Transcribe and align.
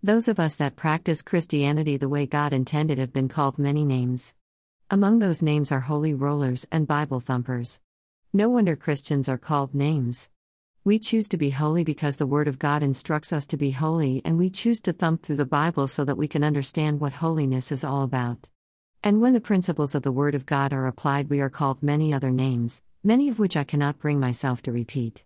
Those 0.00 0.28
of 0.28 0.38
us 0.38 0.54
that 0.56 0.76
practice 0.76 1.22
Christianity 1.22 1.96
the 1.96 2.08
way 2.08 2.24
God 2.24 2.52
intended 2.52 2.98
have 2.98 3.12
been 3.12 3.28
called 3.28 3.58
many 3.58 3.84
names. 3.84 4.36
Among 4.88 5.18
those 5.18 5.42
names 5.42 5.72
are 5.72 5.80
holy 5.80 6.14
rollers 6.14 6.64
and 6.70 6.86
Bible 6.86 7.18
thumpers. 7.18 7.80
No 8.32 8.48
wonder 8.48 8.76
Christians 8.76 9.28
are 9.28 9.36
called 9.36 9.74
names. 9.74 10.30
We 10.84 11.00
choose 11.00 11.26
to 11.30 11.36
be 11.36 11.50
holy 11.50 11.82
because 11.82 12.16
the 12.16 12.28
Word 12.28 12.46
of 12.46 12.60
God 12.60 12.84
instructs 12.84 13.32
us 13.32 13.44
to 13.48 13.56
be 13.56 13.72
holy, 13.72 14.22
and 14.24 14.38
we 14.38 14.50
choose 14.50 14.80
to 14.82 14.92
thump 14.92 15.24
through 15.24 15.34
the 15.34 15.44
Bible 15.44 15.88
so 15.88 16.04
that 16.04 16.16
we 16.16 16.28
can 16.28 16.44
understand 16.44 17.00
what 17.00 17.14
holiness 17.14 17.72
is 17.72 17.82
all 17.82 18.04
about. 18.04 18.46
And 19.02 19.20
when 19.20 19.32
the 19.32 19.40
principles 19.40 19.96
of 19.96 20.04
the 20.04 20.12
Word 20.12 20.36
of 20.36 20.46
God 20.46 20.72
are 20.72 20.86
applied, 20.86 21.28
we 21.28 21.40
are 21.40 21.50
called 21.50 21.82
many 21.82 22.14
other 22.14 22.30
names, 22.30 22.82
many 23.02 23.28
of 23.28 23.40
which 23.40 23.56
I 23.56 23.64
cannot 23.64 23.98
bring 23.98 24.20
myself 24.20 24.62
to 24.62 24.72
repeat. 24.72 25.24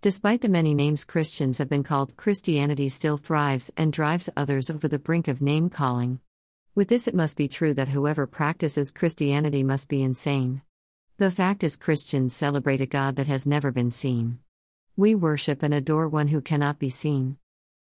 Despite 0.00 0.42
the 0.42 0.48
many 0.48 0.74
names 0.74 1.04
Christians 1.04 1.58
have 1.58 1.68
been 1.68 1.82
called, 1.82 2.16
Christianity 2.16 2.88
still 2.88 3.16
thrives 3.16 3.72
and 3.76 3.92
drives 3.92 4.30
others 4.36 4.70
over 4.70 4.86
the 4.86 5.00
brink 5.00 5.26
of 5.26 5.42
name 5.42 5.68
calling. 5.68 6.20
With 6.76 6.86
this, 6.86 7.08
it 7.08 7.16
must 7.16 7.36
be 7.36 7.48
true 7.48 7.74
that 7.74 7.88
whoever 7.88 8.24
practices 8.24 8.92
Christianity 8.92 9.64
must 9.64 9.88
be 9.88 10.04
insane. 10.04 10.62
The 11.16 11.32
fact 11.32 11.64
is, 11.64 11.74
Christians 11.74 12.32
celebrate 12.32 12.80
a 12.80 12.86
God 12.86 13.16
that 13.16 13.26
has 13.26 13.44
never 13.44 13.72
been 13.72 13.90
seen. 13.90 14.38
We 14.96 15.16
worship 15.16 15.64
and 15.64 15.74
adore 15.74 16.08
one 16.08 16.28
who 16.28 16.42
cannot 16.42 16.78
be 16.78 16.90
seen. 16.90 17.36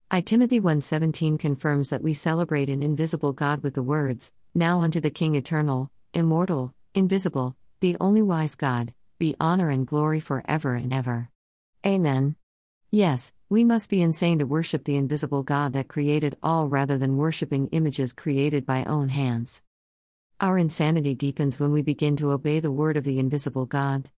I 0.10 0.22
Timothy 0.22 0.60
1:17 0.60 1.38
confirms 1.38 1.92
that 1.92 2.02
we 2.02 2.16
celebrate 2.16 2.72
an 2.72 2.82
invisible 2.82 3.32
God 3.32 3.62
with 3.62 3.76
the 3.76 3.84
words, 3.84 4.32
"Now 4.56 4.82
unto 4.82 5.00
the 5.00 5.12
King 5.12 5.36
eternal, 5.36 5.92
immortal, 6.16 6.74
invisible, 6.96 7.56
the 7.80 7.96
only 8.02 8.24
wise 8.24 8.56
God, 8.56 8.96
be 9.20 9.36
honor 9.40 9.70
and 9.70 9.86
glory 9.86 10.20
forever 10.20 10.74
and 10.74 10.92
ever." 10.92 11.30
Amen. 11.86 12.36
Yes, 12.92 13.34
we 13.50 13.64
must 13.64 13.90
be 13.90 14.02
insane 14.02 14.40
to 14.40 14.46
worship 14.46 14.84
the 14.84 14.96
invisible 14.96 15.44
God 15.44 15.74
that 15.74 15.88
created 15.88 16.38
all 16.42 16.68
rather 16.68 16.98
than 16.98 17.18
worshiping 17.18 17.68
images 17.68 18.14
created 18.14 18.66
by 18.66 18.84
own 18.86 19.10
hands. 19.10 19.62
Our 20.40 20.58
insanity 20.58 21.16
deepens 21.16 21.60
when 21.60 21.72
we 21.72 21.82
begin 21.82 22.16
to 22.18 22.32
obey 22.32 22.60
the 22.60 22.72
word 22.72 22.98
of 22.98 23.04
the 23.04 23.20
invisible 23.20 23.66
God. 23.66 24.10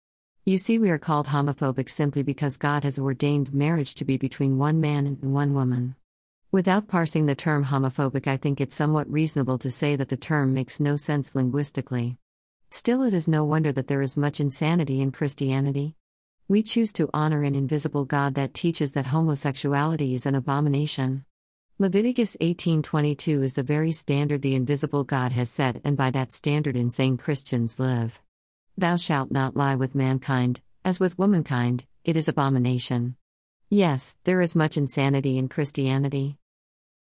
You 0.44 0.58
see, 0.58 0.78
we 0.78 0.90
are 0.90 0.98
called 0.98 1.28
homophobic 1.28 1.90
simply 1.90 2.22
because 2.22 2.56
God 2.56 2.84
has 2.84 2.98
ordained 2.98 3.52
marriage 3.52 3.94
to 3.96 4.04
be 4.04 4.16
between 4.16 4.58
one 4.58 4.80
man 4.80 5.06
and 5.06 5.32
one 5.32 5.54
woman. 5.54 5.94
Without 6.50 6.88
parsing 6.88 7.26
the 7.26 7.34
term 7.34 7.66
homophobic, 7.66 8.26
I 8.26 8.38
think 8.38 8.60
it's 8.60 8.74
somewhat 8.74 9.10
reasonable 9.10 9.58
to 9.58 9.70
say 9.70 9.94
that 9.96 10.08
the 10.08 10.16
term 10.16 10.54
makes 10.54 10.80
no 10.80 10.96
sense 10.96 11.34
linguistically. 11.34 12.16
Still, 12.70 13.02
it 13.02 13.12
is 13.12 13.28
no 13.28 13.44
wonder 13.44 13.72
that 13.72 13.88
there 13.88 14.00
is 14.00 14.16
much 14.16 14.40
insanity 14.40 15.00
in 15.02 15.12
Christianity. 15.12 15.94
We 16.50 16.62
choose 16.62 16.94
to 16.94 17.10
honor 17.12 17.42
an 17.42 17.54
invisible 17.54 18.06
God 18.06 18.32
that 18.36 18.54
teaches 18.54 18.92
that 18.92 19.08
homosexuality 19.08 20.14
is 20.14 20.24
an 20.24 20.34
abomination. 20.34 21.26
Leviticus 21.78 22.38
18:22 22.40 23.42
is 23.42 23.52
the 23.52 23.62
very 23.62 23.92
standard 23.92 24.40
the 24.40 24.54
invisible 24.54 25.04
God 25.04 25.32
has 25.32 25.50
set 25.50 25.82
and 25.84 25.94
by 25.94 26.10
that 26.12 26.32
standard 26.32 26.74
insane 26.74 27.18
Christians 27.18 27.78
live. 27.78 28.22
Thou 28.78 28.96
shalt 28.96 29.30
not 29.30 29.56
lie 29.58 29.74
with 29.74 29.94
mankind, 29.94 30.62
as 30.86 30.98
with 30.98 31.18
womankind, 31.18 31.84
it 32.02 32.16
is 32.16 32.28
abomination. 32.28 33.16
Yes, 33.68 34.14
there 34.24 34.40
is 34.40 34.56
much 34.56 34.78
insanity 34.78 35.36
in 35.36 35.50
Christianity. 35.50 36.38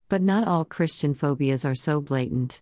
But 0.08 0.22
not 0.22 0.48
all 0.48 0.64
Christian 0.64 1.14
phobias 1.14 1.66
are 1.66 1.76
so 1.76 2.00
blatant. 2.00 2.62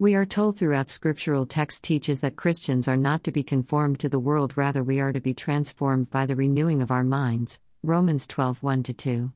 We 0.00 0.14
are 0.14 0.24
told 0.24 0.56
throughout 0.56 0.90
scriptural 0.90 1.44
text 1.44 1.82
teaches 1.82 2.20
that 2.20 2.36
Christians 2.36 2.86
are 2.86 2.96
not 2.96 3.24
to 3.24 3.32
be 3.32 3.42
conformed 3.42 3.98
to 3.98 4.08
the 4.08 4.20
world, 4.20 4.56
rather, 4.56 4.84
we 4.84 5.00
are 5.00 5.12
to 5.12 5.20
be 5.20 5.34
transformed 5.34 6.08
by 6.08 6.24
the 6.24 6.36
renewing 6.36 6.80
of 6.80 6.92
our 6.92 7.02
minds. 7.02 7.58
Romans 7.82 8.24
12 8.28 8.62
1 8.62 8.84
2. 8.84 9.32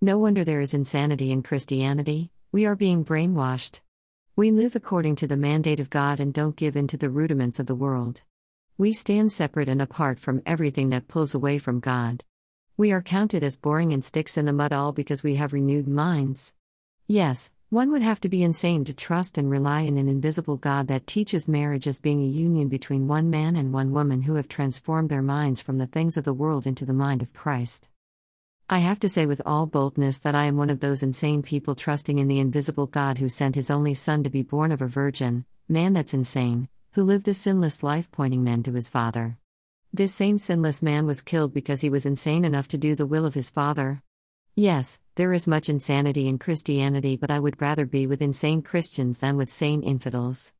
No 0.00 0.18
wonder 0.18 0.42
there 0.42 0.60
is 0.60 0.74
insanity 0.74 1.30
in 1.30 1.44
Christianity, 1.44 2.32
we 2.50 2.66
are 2.66 2.74
being 2.74 3.04
brainwashed. 3.04 3.82
We 4.34 4.50
live 4.50 4.74
according 4.74 5.14
to 5.16 5.28
the 5.28 5.36
mandate 5.36 5.78
of 5.78 5.90
God 5.90 6.18
and 6.18 6.34
don't 6.34 6.56
give 6.56 6.74
in 6.74 6.88
to 6.88 6.96
the 6.96 7.08
rudiments 7.08 7.60
of 7.60 7.66
the 7.66 7.76
world. 7.76 8.22
We 8.76 8.92
stand 8.92 9.30
separate 9.30 9.68
and 9.68 9.80
apart 9.80 10.18
from 10.18 10.42
everything 10.44 10.88
that 10.90 11.06
pulls 11.06 11.36
away 11.36 11.58
from 11.58 11.78
God. 11.78 12.24
We 12.76 12.90
are 12.90 13.00
counted 13.00 13.44
as 13.44 13.56
boring 13.56 13.92
and 13.92 14.04
sticks 14.04 14.36
in 14.36 14.46
the 14.46 14.52
mud 14.52 14.72
all 14.72 14.90
because 14.90 15.22
we 15.22 15.36
have 15.36 15.52
renewed 15.52 15.86
minds. 15.86 16.52
Yes, 17.06 17.52
one 17.70 17.92
would 17.92 18.02
have 18.02 18.20
to 18.20 18.28
be 18.28 18.42
insane 18.42 18.84
to 18.84 18.92
trust 18.92 19.38
and 19.38 19.48
rely 19.48 19.82
in 19.82 19.96
an 19.96 20.08
invisible 20.08 20.56
God 20.56 20.88
that 20.88 21.06
teaches 21.06 21.46
marriage 21.46 21.86
as 21.86 22.00
being 22.00 22.20
a 22.20 22.26
union 22.26 22.68
between 22.68 23.06
one 23.06 23.30
man 23.30 23.54
and 23.54 23.72
one 23.72 23.92
woman 23.92 24.22
who 24.22 24.34
have 24.34 24.48
transformed 24.48 25.08
their 25.08 25.22
minds 25.22 25.62
from 25.62 25.78
the 25.78 25.86
things 25.86 26.16
of 26.16 26.24
the 26.24 26.34
world 26.34 26.66
into 26.66 26.84
the 26.84 26.92
mind 26.92 27.22
of 27.22 27.32
Christ. 27.32 27.88
I 28.68 28.80
have 28.80 28.98
to 29.00 29.08
say 29.08 29.24
with 29.24 29.40
all 29.46 29.66
boldness 29.66 30.18
that 30.18 30.34
I 30.34 30.46
am 30.46 30.56
one 30.56 30.68
of 30.68 30.80
those 30.80 31.04
insane 31.04 31.44
people 31.44 31.76
trusting 31.76 32.18
in 32.18 32.26
the 32.26 32.40
invisible 32.40 32.88
God 32.88 33.18
who 33.18 33.28
sent 33.28 33.54
his 33.54 33.70
only 33.70 33.94
Son 33.94 34.24
to 34.24 34.30
be 34.30 34.42
born 34.42 34.72
of 34.72 34.82
a 34.82 34.88
virgin, 34.88 35.44
man 35.68 35.92
that's 35.92 36.14
insane, 36.14 36.68
who 36.94 37.04
lived 37.04 37.28
a 37.28 37.34
sinless 37.34 37.84
life 37.84 38.10
pointing 38.10 38.42
men 38.42 38.64
to 38.64 38.72
his 38.72 38.88
Father. 38.88 39.38
This 39.92 40.12
same 40.12 40.38
sinless 40.38 40.82
man 40.82 41.06
was 41.06 41.20
killed 41.20 41.54
because 41.54 41.82
he 41.82 41.90
was 41.90 42.04
insane 42.04 42.44
enough 42.44 42.66
to 42.68 42.78
do 42.78 42.96
the 42.96 43.06
will 43.06 43.24
of 43.24 43.34
his 43.34 43.48
Father. 43.48 44.02
Yes, 44.56 44.98
there 45.20 45.34
is 45.34 45.46
much 45.46 45.68
insanity 45.68 46.28
in 46.28 46.38
Christianity, 46.38 47.14
but 47.14 47.30
I 47.30 47.38
would 47.38 47.60
rather 47.60 47.84
be 47.84 48.06
with 48.06 48.22
insane 48.22 48.62
Christians 48.62 49.18
than 49.18 49.36
with 49.36 49.50
sane 49.50 49.82
infidels. 49.82 50.48